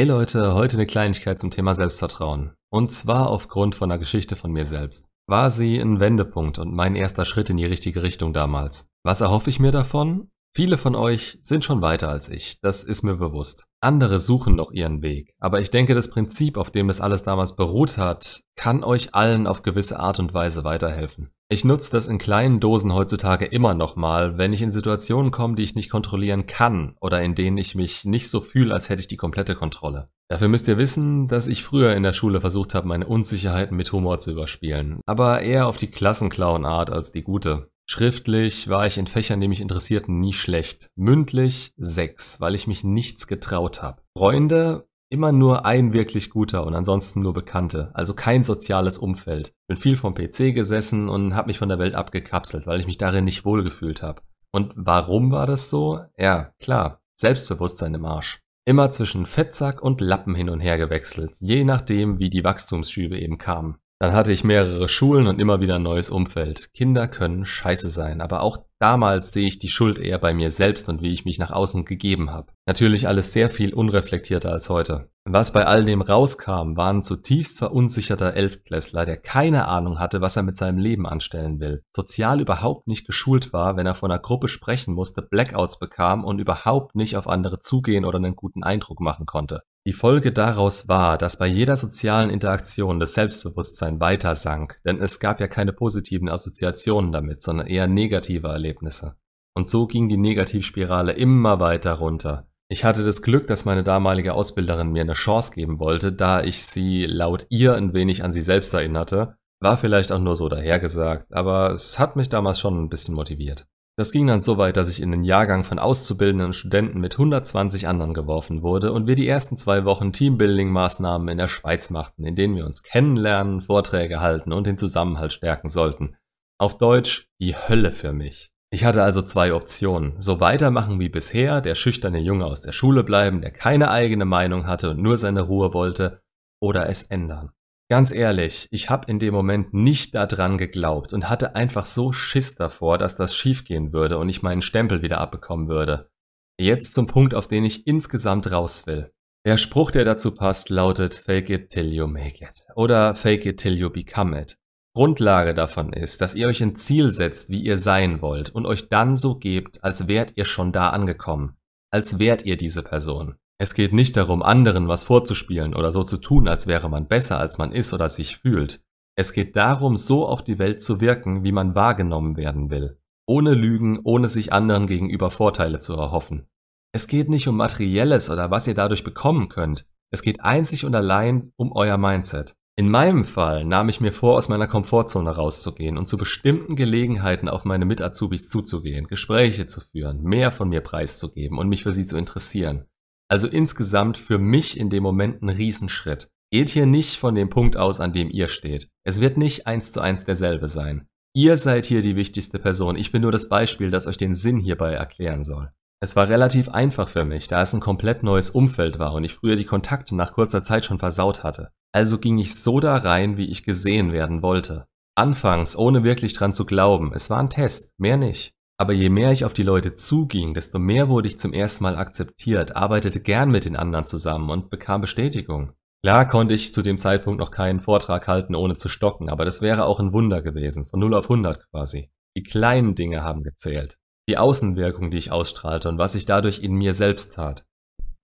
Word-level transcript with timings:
Hey 0.00 0.06
Leute, 0.06 0.54
heute 0.54 0.78
eine 0.78 0.86
Kleinigkeit 0.86 1.38
zum 1.38 1.50
Thema 1.50 1.74
Selbstvertrauen. 1.74 2.54
Und 2.70 2.90
zwar 2.90 3.28
aufgrund 3.28 3.74
von 3.74 3.90
einer 3.90 3.98
Geschichte 3.98 4.34
von 4.34 4.50
mir 4.50 4.64
selbst. 4.64 5.04
War 5.26 5.50
sie 5.50 5.78
ein 5.78 6.00
Wendepunkt 6.00 6.58
und 6.58 6.72
mein 6.72 6.96
erster 6.96 7.26
Schritt 7.26 7.50
in 7.50 7.58
die 7.58 7.66
richtige 7.66 8.02
Richtung 8.02 8.32
damals. 8.32 8.88
Was 9.04 9.20
erhoffe 9.20 9.50
ich 9.50 9.60
mir 9.60 9.72
davon? 9.72 10.30
Viele 10.52 10.78
von 10.78 10.96
euch 10.96 11.38
sind 11.42 11.64
schon 11.64 11.80
weiter 11.80 12.08
als 12.08 12.28
ich, 12.28 12.60
das 12.60 12.82
ist 12.82 13.04
mir 13.04 13.16
bewusst. 13.16 13.66
Andere 13.80 14.18
suchen 14.18 14.56
noch 14.56 14.72
ihren 14.72 15.00
Weg, 15.00 15.32
aber 15.38 15.60
ich 15.60 15.70
denke, 15.70 15.94
das 15.94 16.10
Prinzip, 16.10 16.56
auf 16.56 16.72
dem 16.72 16.88
das 16.88 17.00
alles 17.00 17.22
damals 17.22 17.54
beruht 17.54 17.98
hat, 17.98 18.42
kann 18.56 18.82
euch 18.82 19.14
allen 19.14 19.46
auf 19.46 19.62
gewisse 19.62 20.00
Art 20.00 20.18
und 20.18 20.34
Weise 20.34 20.64
weiterhelfen. 20.64 21.30
Ich 21.48 21.64
nutze 21.64 21.92
das 21.92 22.08
in 22.08 22.18
kleinen 22.18 22.58
Dosen 22.58 22.92
heutzutage 22.92 23.44
immer 23.44 23.74
noch 23.74 23.94
mal, 23.94 24.38
wenn 24.38 24.52
ich 24.52 24.62
in 24.62 24.72
Situationen 24.72 25.30
komme, 25.30 25.54
die 25.54 25.62
ich 25.62 25.76
nicht 25.76 25.88
kontrollieren 25.88 26.46
kann 26.46 26.96
oder 27.00 27.22
in 27.22 27.36
denen 27.36 27.56
ich 27.56 27.76
mich 27.76 28.04
nicht 28.04 28.28
so 28.28 28.40
fühle, 28.40 28.74
als 28.74 28.88
hätte 28.88 29.00
ich 29.00 29.08
die 29.08 29.16
komplette 29.16 29.54
Kontrolle. 29.54 30.10
Dafür 30.28 30.48
müsst 30.48 30.68
ihr 30.68 30.78
wissen, 30.78 31.26
dass 31.26 31.46
ich 31.48 31.64
früher 31.64 31.94
in 31.94 32.02
der 32.02 32.12
Schule 32.12 32.40
versucht 32.40 32.74
habe, 32.74 32.86
meine 32.86 33.06
Unsicherheiten 33.06 33.76
mit 33.76 33.92
Humor 33.92 34.18
zu 34.18 34.32
überspielen, 34.32 35.00
aber 35.06 35.42
eher 35.42 35.68
auf 35.68 35.76
die 35.76 35.90
Klassenclown-Art 35.90 36.90
als 36.90 37.12
die 37.12 37.22
gute. 37.22 37.69
Schriftlich 37.92 38.68
war 38.68 38.86
ich 38.86 38.98
in 38.98 39.08
Fächern, 39.08 39.40
die 39.40 39.48
mich 39.48 39.60
interessierten, 39.60 40.20
nie 40.20 40.32
schlecht. 40.32 40.92
Mündlich 40.94 41.72
sechs, 41.76 42.40
weil 42.40 42.54
ich 42.54 42.68
mich 42.68 42.84
nichts 42.84 43.26
getraut 43.26 43.82
habe. 43.82 44.00
Freunde 44.16 44.86
immer 45.08 45.32
nur 45.32 45.66
ein 45.66 45.92
wirklich 45.92 46.30
guter 46.30 46.64
und 46.64 46.76
ansonsten 46.76 47.18
nur 47.18 47.32
Bekannte, 47.32 47.90
also 47.94 48.14
kein 48.14 48.44
soziales 48.44 48.96
Umfeld. 48.96 49.54
Bin 49.66 49.76
viel 49.76 49.96
vom 49.96 50.14
PC 50.14 50.54
gesessen 50.54 51.08
und 51.08 51.34
habe 51.34 51.48
mich 51.48 51.58
von 51.58 51.68
der 51.68 51.80
Welt 51.80 51.96
abgekapselt, 51.96 52.68
weil 52.68 52.78
ich 52.78 52.86
mich 52.86 52.96
darin 52.96 53.24
nicht 53.24 53.44
wohlgefühlt 53.44 54.04
habe. 54.04 54.22
Und 54.52 54.72
warum 54.76 55.32
war 55.32 55.48
das 55.48 55.68
so? 55.68 55.98
Ja, 56.16 56.52
klar, 56.60 57.02
Selbstbewusstsein 57.16 57.94
im 57.94 58.04
Arsch. 58.04 58.38
Immer 58.66 58.92
zwischen 58.92 59.26
Fettsack 59.26 59.82
und 59.82 60.00
Lappen 60.00 60.36
hin 60.36 60.48
und 60.48 60.60
her 60.60 60.78
gewechselt, 60.78 61.32
je 61.40 61.64
nachdem, 61.64 62.20
wie 62.20 62.30
die 62.30 62.44
Wachstumsschübe 62.44 63.18
eben 63.18 63.36
kamen. 63.36 63.78
Dann 64.02 64.14
hatte 64.14 64.32
ich 64.32 64.44
mehrere 64.44 64.88
Schulen 64.88 65.26
und 65.26 65.42
immer 65.42 65.60
wieder 65.60 65.74
ein 65.74 65.82
neues 65.82 66.08
Umfeld. 66.08 66.72
Kinder 66.72 67.06
können 67.06 67.44
scheiße 67.44 67.90
sein, 67.90 68.22
aber 68.22 68.42
auch 68.42 68.56
damals 68.78 69.32
sehe 69.32 69.46
ich 69.46 69.58
die 69.58 69.68
Schuld 69.68 69.98
eher 69.98 70.18
bei 70.18 70.32
mir 70.32 70.50
selbst 70.50 70.88
und 70.88 71.02
wie 71.02 71.10
ich 71.10 71.26
mich 71.26 71.38
nach 71.38 71.50
außen 71.50 71.84
gegeben 71.84 72.30
habe. 72.30 72.50
Natürlich 72.66 73.06
alles 73.06 73.34
sehr 73.34 73.50
viel 73.50 73.74
unreflektierter 73.74 74.52
als 74.52 74.70
heute. 74.70 75.10
Was 75.26 75.52
bei 75.52 75.66
all 75.66 75.84
dem 75.84 76.00
rauskam, 76.00 76.78
war 76.78 76.90
ein 76.90 77.02
zutiefst 77.02 77.58
verunsicherter 77.58 78.32
Elftklässler, 78.32 79.04
der 79.04 79.18
keine 79.18 79.68
Ahnung 79.68 79.98
hatte, 79.98 80.22
was 80.22 80.34
er 80.34 80.44
mit 80.44 80.56
seinem 80.56 80.78
Leben 80.78 81.06
anstellen 81.06 81.60
will. 81.60 81.82
Sozial 81.94 82.40
überhaupt 82.40 82.86
nicht 82.88 83.06
geschult 83.06 83.52
war, 83.52 83.76
wenn 83.76 83.86
er 83.86 83.94
von 83.94 84.10
einer 84.10 84.18
Gruppe 84.18 84.48
sprechen 84.48 84.94
musste, 84.94 85.20
Blackouts 85.20 85.78
bekam 85.78 86.24
und 86.24 86.38
überhaupt 86.38 86.94
nicht 86.94 87.18
auf 87.18 87.28
andere 87.28 87.58
zugehen 87.58 88.06
oder 88.06 88.16
einen 88.16 88.34
guten 88.34 88.62
Eindruck 88.62 89.00
machen 89.00 89.26
konnte. 89.26 89.60
Die 89.86 89.94
Folge 89.94 90.30
daraus 90.30 90.88
war, 90.88 91.16
dass 91.16 91.38
bei 91.38 91.46
jeder 91.46 91.74
sozialen 91.74 92.28
Interaktion 92.28 93.00
das 93.00 93.14
Selbstbewusstsein 93.14 93.98
weiter 93.98 94.34
sank, 94.34 94.78
denn 94.84 95.00
es 95.00 95.20
gab 95.20 95.40
ja 95.40 95.48
keine 95.48 95.72
positiven 95.72 96.28
Assoziationen 96.28 97.12
damit, 97.12 97.42
sondern 97.42 97.66
eher 97.66 97.86
negative 97.86 98.48
Erlebnisse. 98.48 99.16
Und 99.54 99.70
so 99.70 99.86
ging 99.86 100.06
die 100.06 100.18
Negativspirale 100.18 101.12
immer 101.12 101.60
weiter 101.60 101.94
runter. 101.94 102.46
Ich 102.68 102.84
hatte 102.84 103.04
das 103.04 103.22
Glück, 103.22 103.46
dass 103.46 103.64
meine 103.64 103.82
damalige 103.82 104.34
Ausbilderin 104.34 104.92
mir 104.92 105.02
eine 105.02 105.14
Chance 105.14 105.52
geben 105.54 105.80
wollte, 105.80 106.12
da 106.12 106.42
ich 106.42 106.64
sie 106.64 107.06
laut 107.06 107.46
ihr 107.48 107.74
ein 107.74 107.94
wenig 107.94 108.22
an 108.22 108.32
sie 108.32 108.42
selbst 108.42 108.74
erinnerte. 108.74 109.34
War 109.60 109.76
vielleicht 109.76 110.12
auch 110.12 110.20
nur 110.20 110.36
so 110.36 110.48
dahergesagt, 110.48 111.32
aber 111.32 111.72
es 111.72 111.98
hat 111.98 112.16
mich 112.16 112.28
damals 112.28 112.60
schon 112.60 112.78
ein 112.78 112.88
bisschen 112.88 113.14
motiviert. 113.14 113.66
Das 114.00 114.12
ging 114.12 114.26
dann 114.26 114.40
so 114.40 114.56
weit, 114.56 114.78
dass 114.78 114.88
ich 114.88 115.02
in 115.02 115.10
den 115.10 115.24
Jahrgang 115.24 115.62
von 115.62 115.78
auszubildenden 115.78 116.54
Studenten 116.54 117.00
mit 117.00 117.16
120 117.16 117.86
anderen 117.86 118.14
geworfen 118.14 118.62
wurde 118.62 118.94
und 118.94 119.06
wir 119.06 119.14
die 119.14 119.28
ersten 119.28 119.58
zwei 119.58 119.84
Wochen 119.84 120.08
Teambuilding-Maßnahmen 120.10 121.28
in 121.28 121.36
der 121.36 121.48
Schweiz 121.48 121.90
machten, 121.90 122.24
in 122.24 122.34
denen 122.34 122.56
wir 122.56 122.64
uns 122.64 122.82
kennenlernen, 122.82 123.60
Vorträge 123.60 124.22
halten 124.22 124.54
und 124.54 124.66
den 124.66 124.78
Zusammenhalt 124.78 125.34
stärken 125.34 125.68
sollten. 125.68 126.16
Auf 126.58 126.78
Deutsch 126.78 127.28
die 127.42 127.54
Hölle 127.54 127.92
für 127.92 128.14
mich. 128.14 128.50
Ich 128.70 128.86
hatte 128.86 129.02
also 129.02 129.20
zwei 129.20 129.52
Optionen. 129.52 130.18
So 130.18 130.40
weitermachen 130.40 130.98
wie 130.98 131.10
bisher, 131.10 131.60
der 131.60 131.74
schüchterne 131.74 132.20
Junge 132.20 132.46
aus 132.46 132.62
der 132.62 132.72
Schule 132.72 133.04
bleiben, 133.04 133.42
der 133.42 133.50
keine 133.50 133.90
eigene 133.90 134.24
Meinung 134.24 134.66
hatte 134.66 134.92
und 134.92 135.02
nur 135.02 135.18
seine 135.18 135.42
Ruhe 135.42 135.74
wollte, 135.74 136.22
oder 136.58 136.88
es 136.88 137.02
ändern. 137.02 137.50
Ganz 137.90 138.12
ehrlich, 138.12 138.68
ich 138.70 138.88
habe 138.88 139.10
in 139.10 139.18
dem 139.18 139.34
Moment 139.34 139.74
nicht 139.74 140.14
daran 140.14 140.58
geglaubt 140.58 141.12
und 141.12 141.28
hatte 141.28 141.56
einfach 141.56 141.86
so 141.86 142.12
Schiss 142.12 142.54
davor, 142.54 142.98
dass 142.98 143.16
das 143.16 143.34
schiefgehen 143.34 143.92
würde 143.92 144.18
und 144.18 144.28
ich 144.28 144.42
meinen 144.42 144.62
Stempel 144.62 145.02
wieder 145.02 145.18
abbekommen 145.18 145.66
würde. 145.66 146.08
Jetzt 146.56 146.94
zum 146.94 147.08
Punkt, 147.08 147.34
auf 147.34 147.48
den 147.48 147.64
ich 147.64 147.88
insgesamt 147.88 148.52
raus 148.52 148.86
will. 148.86 149.10
Der 149.44 149.56
Spruch, 149.56 149.90
der 149.90 150.04
dazu 150.04 150.36
passt, 150.36 150.70
lautet 150.70 151.14
Fake 151.14 151.50
it 151.50 151.70
till 151.70 151.92
you 151.92 152.06
make 152.06 152.44
it 152.44 152.62
oder 152.76 153.16
Fake 153.16 153.44
it 153.44 153.58
till 153.58 153.74
you 153.74 153.90
become 153.90 154.40
it. 154.40 154.56
Grundlage 154.94 155.52
davon 155.52 155.92
ist, 155.92 156.20
dass 156.20 156.36
ihr 156.36 156.46
euch 156.46 156.62
ein 156.62 156.76
Ziel 156.76 157.12
setzt, 157.12 157.48
wie 157.48 157.60
ihr 157.60 157.76
sein 157.76 158.22
wollt 158.22 158.50
und 158.50 158.66
euch 158.66 158.88
dann 158.88 159.16
so 159.16 159.36
gebt, 159.36 159.82
als 159.82 160.06
wärt 160.06 160.36
ihr 160.36 160.44
schon 160.44 160.70
da 160.72 160.90
angekommen, 160.90 161.56
als 161.90 162.20
wärt 162.20 162.44
ihr 162.44 162.56
diese 162.56 162.84
Person. 162.84 163.34
Es 163.60 163.74
geht 163.74 163.92
nicht 163.92 164.16
darum, 164.16 164.42
anderen 164.42 164.88
was 164.88 165.04
vorzuspielen 165.04 165.74
oder 165.74 165.92
so 165.92 166.02
zu 166.02 166.16
tun, 166.16 166.48
als 166.48 166.66
wäre 166.66 166.88
man 166.88 167.06
besser, 167.06 167.38
als 167.38 167.58
man 167.58 167.72
ist 167.72 167.92
oder 167.92 168.08
sich 168.08 168.38
fühlt. 168.38 168.80
Es 169.18 169.34
geht 169.34 169.54
darum, 169.54 169.96
so 169.96 170.26
auf 170.26 170.42
die 170.42 170.58
Welt 170.58 170.82
zu 170.82 171.02
wirken, 171.02 171.44
wie 171.44 171.52
man 171.52 171.74
wahrgenommen 171.74 172.38
werden 172.38 172.70
will. 172.70 172.98
Ohne 173.26 173.52
Lügen, 173.52 174.00
ohne 174.02 174.28
sich 174.28 174.54
anderen 174.54 174.86
gegenüber 174.86 175.30
Vorteile 175.30 175.78
zu 175.78 175.92
erhoffen. 175.92 176.48
Es 176.92 177.06
geht 177.06 177.28
nicht 177.28 177.48
um 177.48 177.56
Materielles 177.58 178.30
oder 178.30 178.50
was 178.50 178.66
ihr 178.66 178.74
dadurch 178.74 179.04
bekommen 179.04 179.50
könnt. 179.50 179.84
Es 180.10 180.22
geht 180.22 180.40
einzig 180.40 180.86
und 180.86 180.94
allein 180.94 181.52
um 181.56 181.70
euer 181.72 181.98
Mindset. 181.98 182.54
In 182.76 182.88
meinem 182.88 183.24
Fall 183.24 183.66
nahm 183.66 183.90
ich 183.90 184.00
mir 184.00 184.12
vor, 184.12 184.38
aus 184.38 184.48
meiner 184.48 184.68
Komfortzone 184.68 185.36
rauszugehen 185.36 185.98
und 185.98 186.06
zu 186.06 186.16
bestimmten 186.16 186.76
Gelegenheiten 186.76 187.50
auf 187.50 187.66
meine 187.66 187.84
Mit-Azubis 187.84 188.48
zuzugehen, 188.48 189.04
Gespräche 189.04 189.66
zu 189.66 189.82
führen, 189.82 190.22
mehr 190.22 190.50
von 190.50 190.70
mir 190.70 190.80
preiszugeben 190.80 191.58
und 191.58 191.68
mich 191.68 191.82
für 191.82 191.92
sie 191.92 192.06
zu 192.06 192.16
interessieren. 192.16 192.86
Also 193.30 193.46
insgesamt 193.46 194.18
für 194.18 194.38
mich 194.38 194.76
in 194.76 194.90
dem 194.90 195.04
Moment 195.04 195.40
ein 195.40 195.50
Riesenschritt. 195.50 196.28
Geht 196.52 196.70
hier 196.70 196.86
nicht 196.86 197.16
von 197.16 197.36
dem 197.36 197.48
Punkt 197.48 197.76
aus, 197.76 198.00
an 198.00 198.12
dem 198.12 198.28
ihr 198.28 198.48
steht. 198.48 198.88
Es 199.04 199.20
wird 199.20 199.36
nicht 199.36 199.68
eins 199.68 199.92
zu 199.92 200.00
eins 200.00 200.24
derselbe 200.24 200.66
sein. 200.66 201.06
Ihr 201.32 201.56
seid 201.56 201.86
hier 201.86 202.02
die 202.02 202.16
wichtigste 202.16 202.58
Person. 202.58 202.96
Ich 202.96 203.12
bin 203.12 203.22
nur 203.22 203.30
das 203.30 203.48
Beispiel, 203.48 203.92
das 203.92 204.08
euch 204.08 204.18
den 204.18 204.34
Sinn 204.34 204.58
hierbei 204.58 204.94
erklären 204.94 205.44
soll. 205.44 205.70
Es 206.02 206.16
war 206.16 206.28
relativ 206.28 206.70
einfach 206.70 207.08
für 207.08 207.24
mich, 207.24 207.46
da 207.46 207.62
es 207.62 207.72
ein 207.72 207.78
komplett 207.78 208.24
neues 208.24 208.50
Umfeld 208.50 208.98
war 208.98 209.12
und 209.12 209.22
ich 209.22 209.34
früher 209.34 209.54
die 209.54 209.64
Kontakte 209.66 210.16
nach 210.16 210.32
kurzer 210.32 210.64
Zeit 210.64 210.84
schon 210.84 210.98
versaut 210.98 211.44
hatte. 211.44 211.70
Also 211.92 212.18
ging 212.18 212.38
ich 212.38 212.56
so 212.56 212.80
da 212.80 212.96
rein, 212.96 213.36
wie 213.36 213.48
ich 213.48 213.62
gesehen 213.62 214.12
werden 214.12 214.42
wollte. 214.42 214.86
Anfangs, 215.14 215.76
ohne 215.76 216.02
wirklich 216.02 216.32
dran 216.32 216.52
zu 216.52 216.64
glauben. 216.64 217.12
Es 217.14 217.30
war 217.30 217.38
ein 217.38 217.50
Test, 217.50 217.92
mehr 217.96 218.16
nicht. 218.16 218.54
Aber 218.80 218.94
je 218.94 219.10
mehr 219.10 219.30
ich 219.30 219.44
auf 219.44 219.52
die 219.52 219.62
Leute 219.62 219.92
zuging, 219.92 220.54
desto 220.54 220.78
mehr 220.78 221.10
wurde 221.10 221.28
ich 221.28 221.38
zum 221.38 221.52
ersten 221.52 221.84
Mal 221.84 221.96
akzeptiert, 221.96 222.76
arbeitete 222.76 223.20
gern 223.20 223.50
mit 223.50 223.66
den 223.66 223.76
anderen 223.76 224.06
zusammen 224.06 224.48
und 224.48 224.70
bekam 224.70 225.02
Bestätigung. 225.02 225.74
Klar 226.02 226.26
konnte 226.26 226.54
ich 226.54 226.72
zu 226.72 226.80
dem 226.80 226.96
Zeitpunkt 226.96 227.40
noch 227.40 227.50
keinen 227.50 227.80
Vortrag 227.80 228.26
halten, 228.26 228.54
ohne 228.54 228.76
zu 228.76 228.88
stocken, 228.88 229.28
aber 229.28 229.44
das 229.44 229.60
wäre 229.60 229.84
auch 229.84 230.00
ein 230.00 230.14
Wunder 230.14 230.40
gewesen, 230.40 230.86
von 230.86 230.98
0 230.98 231.14
auf 231.14 231.24
100 231.24 231.70
quasi. 231.70 232.10
Die 232.34 232.42
kleinen 232.42 232.94
Dinge 232.94 233.22
haben 233.22 233.42
gezählt. 233.42 233.98
Die 234.30 234.38
Außenwirkung, 234.38 235.10
die 235.10 235.18
ich 235.18 235.30
ausstrahlte 235.30 235.90
und 235.90 235.98
was 235.98 236.14
ich 236.14 236.24
dadurch 236.24 236.60
in 236.60 236.72
mir 236.72 236.94
selbst 236.94 237.34
tat. 237.34 237.66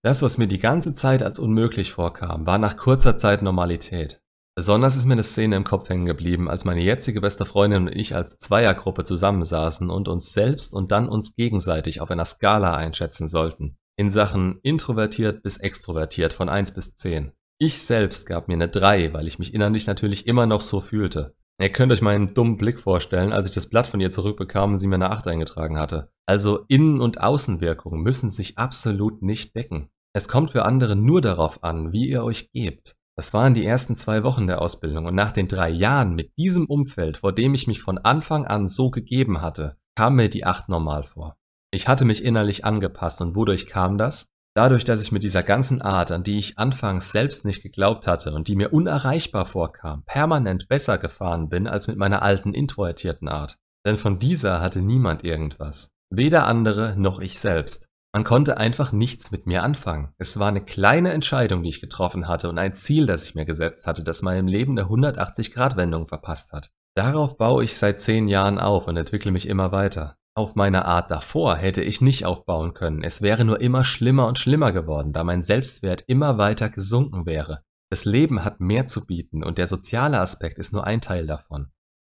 Das, 0.01 0.23
was 0.23 0.39
mir 0.39 0.47
die 0.47 0.57
ganze 0.57 0.95
Zeit 0.95 1.21
als 1.21 1.37
unmöglich 1.37 1.91
vorkam, 1.91 2.47
war 2.47 2.57
nach 2.57 2.77
kurzer 2.77 3.15
Zeit 3.15 3.43
Normalität. 3.43 4.23
Besonders 4.57 4.97
ist 4.97 5.05
mir 5.05 5.13
eine 5.13 5.21
Szene 5.21 5.55
im 5.55 5.63
Kopf 5.63 5.87
hängen 5.87 6.07
geblieben, 6.07 6.49
als 6.49 6.65
meine 6.65 6.81
jetzige 6.81 7.21
beste 7.21 7.45
Freundin 7.45 7.83
und 7.83 7.95
ich 7.95 8.15
als 8.15 8.39
Zweiergruppe 8.39 9.03
zusammensaßen 9.03 9.91
und 9.91 10.07
uns 10.07 10.33
selbst 10.33 10.73
und 10.73 10.91
dann 10.91 11.07
uns 11.07 11.35
gegenseitig 11.35 12.01
auf 12.01 12.09
einer 12.09 12.25
Skala 12.25 12.75
einschätzen 12.75 13.27
sollten. 13.27 13.77
In 13.99 14.09
Sachen 14.09 14.57
introvertiert 14.63 15.43
bis 15.43 15.57
extrovertiert 15.57 16.33
von 16.33 16.49
1 16.49 16.73
bis 16.73 16.95
10. 16.95 17.33
Ich 17.59 17.83
selbst 17.83 18.25
gab 18.25 18.47
mir 18.47 18.55
eine 18.55 18.67
3, 18.67 19.13
weil 19.13 19.27
ich 19.27 19.37
mich 19.37 19.53
innerlich 19.53 19.85
natürlich 19.85 20.25
immer 20.25 20.47
noch 20.47 20.61
so 20.61 20.81
fühlte. 20.81 21.35
Ihr 21.61 21.71
könnt 21.71 21.91
euch 21.91 22.01
meinen 22.01 22.33
dummen 22.33 22.57
Blick 22.57 22.79
vorstellen, 22.79 23.33
als 23.33 23.45
ich 23.45 23.53
das 23.53 23.69
Blatt 23.69 23.85
von 23.85 23.99
ihr 23.99 24.09
zurückbekam 24.09 24.71
und 24.71 24.79
sie 24.79 24.87
mir 24.87 24.95
eine 24.95 25.11
8 25.11 25.27
eingetragen 25.27 25.77
hatte. 25.77 26.09
Also 26.25 26.65
Innen- 26.67 27.01
und 27.01 27.21
Außenwirkungen 27.21 28.01
müssen 28.01 28.31
sich 28.31 28.57
absolut 28.57 29.21
nicht 29.21 29.55
decken. 29.55 29.91
Es 30.15 30.27
kommt 30.27 30.49
für 30.49 30.65
andere 30.65 30.95
nur 30.95 31.21
darauf 31.21 31.63
an, 31.63 31.91
wie 31.91 32.09
ihr 32.09 32.23
euch 32.23 32.51
gebt. 32.53 32.95
Das 33.17 33.33
waren 33.33 33.55
die 33.55 33.65
ersten 33.65 33.95
zwei 33.95 34.23
Wochen 34.23 34.45
der 34.45 34.61
Ausbildung 34.61 35.07
und 35.07 35.15
nach 35.15 35.31
den 35.31 35.47
drei 35.47 35.69
Jahren 35.69 36.13
mit 36.13 36.37
diesem 36.37 36.67
Umfeld, 36.67 37.17
vor 37.17 37.33
dem 37.33 37.55
ich 37.55 37.65
mich 37.65 37.81
von 37.81 37.97
Anfang 37.97 38.45
an 38.45 38.67
so 38.67 38.91
gegeben 38.91 39.41
hatte, 39.41 39.75
kam 39.95 40.15
mir 40.15 40.29
die 40.29 40.45
acht 40.45 40.69
normal 40.69 41.01
vor. 41.01 41.35
Ich 41.71 41.87
hatte 41.87 42.05
mich 42.05 42.23
innerlich 42.23 42.63
angepasst 42.63 43.19
und 43.21 43.35
wodurch 43.35 43.65
kam 43.65 43.97
das? 43.97 44.27
Dadurch, 44.55 44.83
dass 44.83 45.01
ich 45.01 45.11
mit 45.11 45.23
dieser 45.23 45.41
ganzen 45.41 45.81
Art, 45.81 46.11
an 46.11 46.23
die 46.23 46.37
ich 46.37 46.59
anfangs 46.59 47.11
selbst 47.11 47.43
nicht 47.43 47.63
geglaubt 47.63 48.05
hatte 48.05 48.33
und 48.33 48.47
die 48.47 48.55
mir 48.55 48.71
unerreichbar 48.71 49.47
vorkam, 49.47 50.03
permanent 50.05 50.67
besser 50.67 50.99
gefahren 50.99 51.49
bin 51.49 51.67
als 51.67 51.87
mit 51.87 51.97
meiner 51.97 52.21
alten 52.21 52.53
introvertierten 52.53 53.27
Art. 53.27 53.57
Denn 53.85 53.97
von 53.97 54.19
dieser 54.19 54.61
hatte 54.61 54.81
niemand 54.81 55.23
irgendwas. 55.23 55.89
Weder 56.11 56.45
andere 56.45 56.95
noch 56.97 57.19
ich 57.19 57.39
selbst. 57.39 57.86
Man 58.13 58.23
konnte 58.23 58.57
einfach 58.57 58.91
nichts 58.91 59.31
mit 59.31 59.45
mir 59.45 59.63
anfangen. 59.63 60.13
Es 60.17 60.39
war 60.39 60.47
eine 60.47 60.61
kleine 60.61 61.11
Entscheidung, 61.11 61.63
die 61.63 61.69
ich 61.69 61.81
getroffen 61.81 62.27
hatte 62.27 62.49
und 62.49 62.57
ein 62.57 62.73
Ziel, 62.73 63.05
das 63.05 63.23
ich 63.25 63.35
mir 63.35 63.45
gesetzt 63.45 63.85
hatte, 63.85 64.03
das 64.03 64.21
meinem 64.21 64.47
Leben 64.47 64.77
eine 64.77 64.89
180-Grad-Wendung 64.89 66.07
verpasst 66.07 66.53
hat. 66.53 66.71
Darauf 66.95 67.37
baue 67.37 67.63
ich 67.63 67.77
seit 67.77 67.99
zehn 67.99 68.27
Jahren 68.27 68.57
auf 68.57 68.87
und 68.87 68.97
entwickle 68.97 69.31
mich 69.31 69.47
immer 69.47 69.71
weiter. 69.71 70.17
Auf 70.35 70.55
meiner 70.55 70.85
Art 70.85 71.11
davor 71.11 71.55
hätte 71.55 71.83
ich 71.83 72.01
nicht 72.01 72.25
aufbauen 72.25 72.73
können. 72.73 73.03
Es 73.03 73.21
wäre 73.21 73.43
nur 73.43 73.59
immer 73.59 73.83
schlimmer 73.83 74.27
und 74.27 74.37
schlimmer 74.37 74.71
geworden, 74.71 75.11
da 75.11 75.23
mein 75.23 75.41
Selbstwert 75.41 76.03
immer 76.07 76.37
weiter 76.37 76.69
gesunken 76.69 77.25
wäre. 77.25 77.63
Das 77.89 78.05
Leben 78.05 78.43
hat 78.43 78.59
mehr 78.59 78.87
zu 78.87 79.05
bieten 79.05 79.43
und 79.43 79.57
der 79.57 79.67
soziale 79.67 80.19
Aspekt 80.19 80.59
ist 80.59 80.73
nur 80.73 80.85
ein 80.85 81.01
Teil 81.01 81.25
davon. 81.25 81.71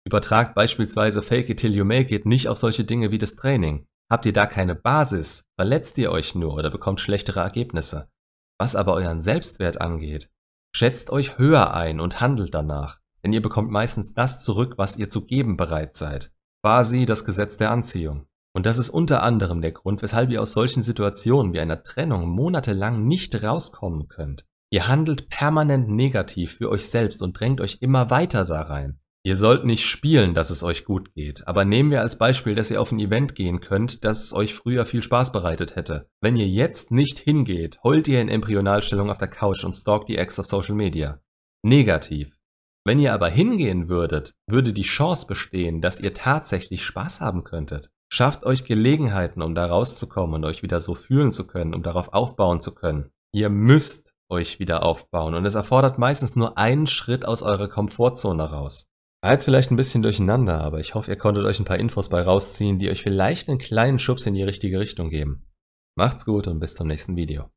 Übertragt 0.06 0.54
beispielsweise 0.54 1.22
Fake 1.22 1.50
it 1.50 1.60
till 1.60 1.74
you 1.74 1.84
make 1.84 2.14
it 2.14 2.26
nicht 2.26 2.48
auf 2.48 2.58
solche 2.58 2.84
Dinge 2.84 3.10
wie 3.10 3.18
das 3.18 3.36
Training. 3.36 3.86
Habt 4.10 4.26
ihr 4.26 4.32
da 4.32 4.46
keine 4.46 4.74
Basis, 4.74 5.44
verletzt 5.56 5.96
ihr 5.98 6.10
euch 6.10 6.34
nur 6.34 6.54
oder 6.54 6.70
bekommt 6.70 7.00
schlechtere 7.00 7.40
Ergebnisse. 7.40 8.10
Was 8.58 8.74
aber 8.74 8.94
euren 8.94 9.20
Selbstwert 9.20 9.80
angeht, 9.80 10.30
schätzt 10.74 11.10
euch 11.10 11.38
höher 11.38 11.72
ein 11.74 12.00
und 12.00 12.20
handelt 12.20 12.54
danach, 12.54 12.98
denn 13.22 13.32
ihr 13.32 13.42
bekommt 13.42 13.70
meistens 13.70 14.12
das 14.14 14.42
zurück, 14.44 14.74
was 14.76 14.96
ihr 14.96 15.08
zu 15.08 15.24
geben 15.26 15.56
bereit 15.56 15.94
seid 15.94 16.32
quasi 16.62 17.06
das 17.06 17.24
Gesetz 17.24 17.56
der 17.56 17.70
Anziehung. 17.70 18.26
Und 18.52 18.66
das 18.66 18.78
ist 18.78 18.90
unter 18.90 19.22
anderem 19.22 19.60
der 19.60 19.72
Grund, 19.72 20.02
weshalb 20.02 20.30
ihr 20.30 20.42
aus 20.42 20.52
solchen 20.52 20.82
Situationen 20.82 21.52
wie 21.52 21.60
einer 21.60 21.82
Trennung 21.82 22.28
monatelang 22.28 23.06
nicht 23.06 23.42
rauskommen 23.42 24.08
könnt. 24.08 24.44
Ihr 24.72 24.88
handelt 24.88 25.28
permanent 25.28 25.88
negativ 25.88 26.56
für 26.56 26.68
euch 26.68 26.88
selbst 26.88 27.22
und 27.22 27.38
drängt 27.38 27.60
euch 27.60 27.78
immer 27.80 28.10
weiter 28.10 28.44
da 28.44 28.62
rein. 28.62 29.00
Ihr 29.22 29.36
sollt 29.36 29.66
nicht 29.66 29.84
spielen, 29.84 30.32
dass 30.32 30.48
es 30.48 30.62
euch 30.62 30.86
gut 30.86 31.12
geht, 31.12 31.46
aber 31.46 31.66
nehmen 31.66 31.90
wir 31.90 32.00
als 32.00 32.16
Beispiel, 32.16 32.54
dass 32.54 32.70
ihr 32.70 32.80
auf 32.80 32.90
ein 32.90 32.98
Event 32.98 33.34
gehen 33.34 33.60
könnt, 33.60 34.02
das 34.04 34.32
euch 34.32 34.54
früher 34.54 34.86
viel 34.86 35.02
Spaß 35.02 35.30
bereitet 35.30 35.76
hätte. 35.76 36.08
Wenn 36.22 36.36
ihr 36.36 36.48
jetzt 36.48 36.90
nicht 36.90 37.18
hingeht, 37.18 37.78
heult 37.84 38.08
ihr 38.08 38.22
in 38.22 38.30
Embryonalstellung 38.30 39.10
auf 39.10 39.18
der 39.18 39.28
Couch 39.28 39.62
und 39.62 39.74
stalkt 39.74 40.08
die 40.08 40.16
Ex 40.16 40.38
auf 40.38 40.46
Social 40.46 40.74
Media. 40.74 41.20
Negativ. 41.62 42.38
Wenn 42.86 42.98
ihr 42.98 43.12
aber 43.12 43.28
hingehen 43.28 43.90
würdet, 43.90 44.34
würde 44.46 44.72
die 44.72 44.82
Chance 44.82 45.26
bestehen, 45.26 45.82
dass 45.82 46.00
ihr 46.00 46.14
tatsächlich 46.14 46.82
Spaß 46.82 47.20
haben 47.20 47.44
könntet. 47.44 47.90
Schafft 48.10 48.44
euch 48.44 48.64
Gelegenheiten, 48.64 49.42
um 49.42 49.54
da 49.54 49.66
rauszukommen 49.66 50.36
und 50.36 50.44
euch 50.46 50.62
wieder 50.62 50.80
so 50.80 50.94
fühlen 50.94 51.30
zu 51.30 51.46
können, 51.46 51.74
um 51.74 51.82
darauf 51.82 52.14
aufbauen 52.14 52.58
zu 52.58 52.74
können. 52.74 53.10
Ihr 53.32 53.50
müsst 53.50 54.14
euch 54.30 54.58
wieder 54.58 54.82
aufbauen 54.82 55.34
und 55.34 55.44
es 55.44 55.54
erfordert 55.54 55.98
meistens 55.98 56.36
nur 56.36 56.56
einen 56.56 56.86
Schritt 56.86 57.26
aus 57.26 57.42
eurer 57.42 57.68
Komfortzone 57.68 58.50
raus. 58.50 58.89
War 59.22 59.32
jetzt 59.32 59.44
vielleicht 59.44 59.70
ein 59.70 59.76
bisschen 59.76 60.02
durcheinander, 60.02 60.60
aber 60.60 60.80
ich 60.80 60.94
hoffe, 60.94 61.10
ihr 61.10 61.18
konntet 61.18 61.44
euch 61.44 61.58
ein 61.58 61.66
paar 61.66 61.78
Infos 61.78 62.08
bei 62.08 62.22
rausziehen, 62.22 62.78
die 62.78 62.88
euch 62.88 63.02
vielleicht 63.02 63.48
einen 63.48 63.58
kleinen 63.58 63.98
Schubs 63.98 64.24
in 64.26 64.34
die 64.34 64.42
richtige 64.42 64.80
Richtung 64.80 65.10
geben. 65.10 65.46
Macht's 65.94 66.24
gut 66.24 66.46
und 66.46 66.58
bis 66.58 66.74
zum 66.74 66.86
nächsten 66.86 67.16
Video. 67.16 67.50